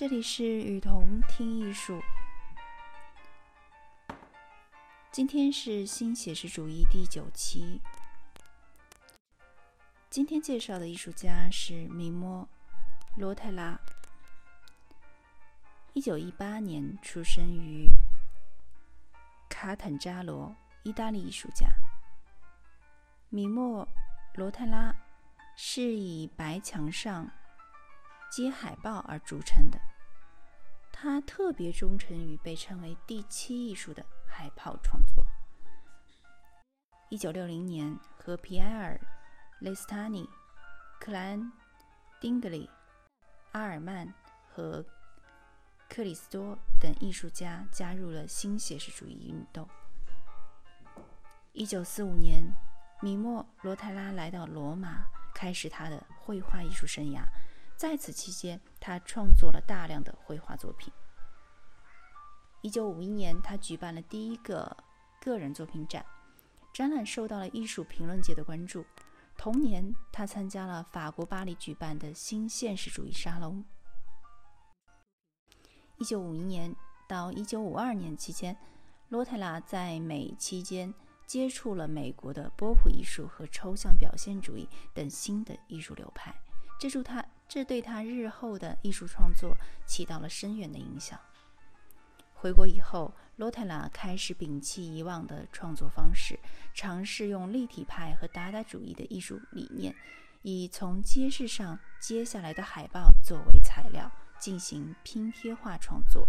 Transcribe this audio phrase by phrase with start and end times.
[0.00, 2.00] 这里是雨桐听艺术。
[5.12, 7.82] 今天是新写实主义第九期。
[10.08, 12.48] 今天介绍的艺术家是米莫·
[13.20, 13.78] 罗泰拉。
[15.92, 17.86] 一九一八年出生于
[19.50, 21.68] 卡坦扎罗，意大利艺术家。
[23.28, 23.84] 米莫·
[24.32, 24.94] 罗泰拉
[25.56, 27.30] 是以白墙上
[28.30, 29.78] 接海报而著称的。
[31.02, 35.24] 他特别忠诚于被称为“第七艺术”的海报创作。
[37.08, 39.00] 一九六零年，和皮埃尔·
[39.60, 40.28] 雷斯塔尼、
[41.00, 41.40] 克莱恩·
[42.20, 42.68] 丁格里、
[43.52, 44.12] 阿尔曼
[44.46, 44.84] 和
[45.88, 49.66] 克里斯多等艺术家加入了新写实主义运动。
[51.52, 52.44] 一九四五年，
[53.00, 57.22] 米莫·罗泰拉来到罗马，开始他的绘画艺术生涯。
[57.80, 60.92] 在此期间，他创作了大量的绘画作品。
[62.60, 64.76] 一九五一年，他举办了第一个
[65.18, 66.04] 个人作品展，
[66.74, 68.84] 展览受到了艺术评论界的关注。
[69.38, 73.64] 同年，他参加了法国巴黎举办的新现实主义沙龙。
[75.96, 76.76] 一九五一年
[77.08, 78.54] 到一九五二年期间，
[79.08, 80.92] 罗泰拉在美期间
[81.26, 86.38] 接触了美国的波普艺术和抽象表现主义等新的艺术流派。
[86.78, 91.18] 这助他，这对他日后的艺术创作起到了深远的影响。
[92.32, 96.38] 回国以后，罗泰拉开始摒弃以往的创作方式，
[96.72, 99.92] 尝试用立体派和达达主义的艺术理念，
[100.42, 106.28] 以从街市上揭下来的海报作为材料进行拼贴画创作。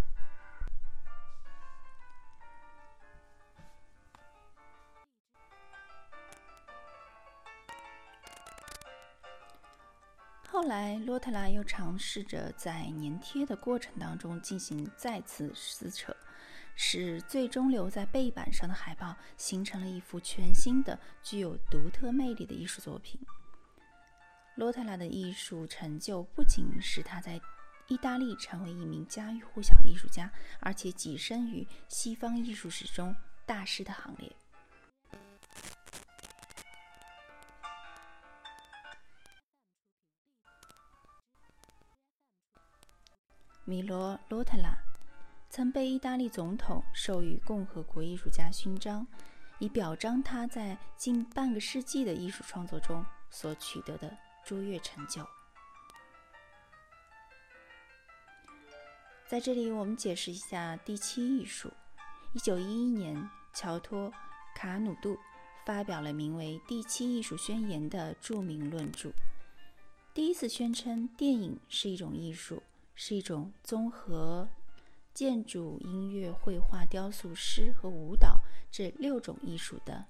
[10.52, 16.14] 后来，洛特拉又尝试着在粘贴的过程当中进行再次撕扯，
[16.76, 23.18] 使最终留在背板上的海报形成了一幅全新的、具有独特魅力的艺术作品。
[24.56, 27.40] 洛特拉的艺术成就不仅使他在
[27.88, 33.16] 意大利成为一名家喻户晓的艺术家，而且跻身于西方艺术史中
[33.46, 34.30] 大师的行列。
[43.72, 44.78] 米罗·罗特拉
[45.50, 49.08] 曾被意大利总统授予共和国艺术家勋章，
[49.60, 55.26] 以表彰他在近半个世纪的艺术创作中所取得的卓越成就。
[59.26, 61.72] 在这里，我们解释一下第七艺术。
[62.34, 64.10] 一九一一年，乔托·
[64.54, 65.18] 卡努杜
[65.66, 69.14] 发表了名为《第七艺术宣言》的著名论著，
[70.14, 72.62] 第一次宣称电影是一种艺术。
[72.96, 74.48] 是一种综合
[75.14, 78.40] 建筑、音乐、绘画、雕塑、诗和舞蹈
[78.72, 80.06] 这六种艺术的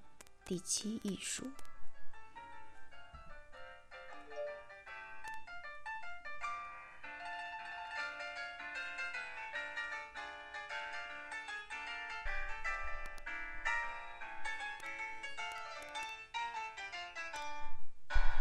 [0.46, 1.46] 第七艺术。